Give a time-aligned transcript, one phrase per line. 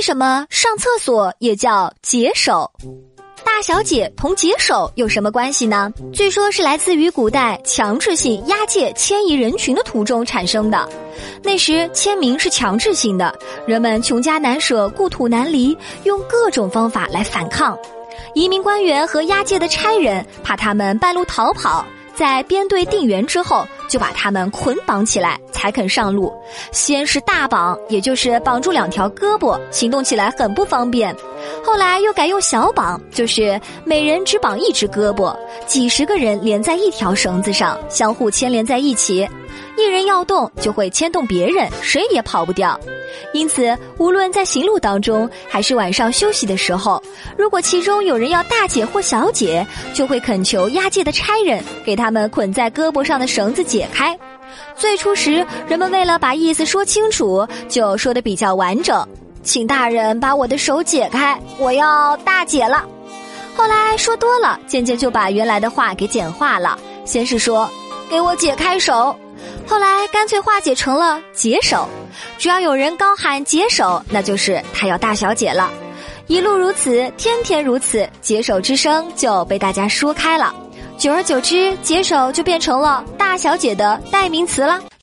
[0.00, 2.72] 为什么上厕所也叫解手？
[3.44, 5.92] 大小姐同解手有什么关系呢？
[6.10, 10.88] 据说是来自于古代强制性押解迁移人群的途中产生的。
[11.42, 17.78] 那时迁民是强制性的，人们穷家难舍，故土难离，用各种方法来反抗。
[18.32, 21.84] 移民官员和押解的差人怕他们半路逃跑。
[22.20, 26.30] 在编队定员之后，就把他们捆绑起来，才肯上路。
[26.70, 31.16] 先是大绑，也就是绑住两条胳膊，行动起来很不方便。
[31.64, 35.34] 后来又改用小绑，就是每人只绑一只胳膊，
[35.66, 39.26] 几十个人连在一条绳子上，相互牵连在一起。
[39.76, 42.78] 一人要动，就会牵动别人，谁也跑不掉。
[43.32, 47.02] 因此，无论在行路当中，还是晚上休息的时候，
[47.36, 54.18] 如果其中有人要大解或小解，就会恳求押解的差人给他们捆在胳膊上的绳子解开。
[54.76, 59.06] 最初时，人们为了把意思说清楚，就说的比较完整，
[59.42, 62.84] 请大人把我的手解开，我要大解了。
[63.56, 66.78] 后来说多了，渐渐就把原来的话给简化了。
[67.04, 67.68] 先是说，
[68.08, 69.14] 给我解开手。
[69.70, 71.88] 后来干脆化解成了解手，
[72.36, 75.70] 只要有人高喊解手，那就是他要大小姐了。
[76.26, 80.52] 一路如此，天天如此，解手之声就被大家说开了。
[80.98, 84.82] 久而久之，解手就变成了大小姐的代名词了。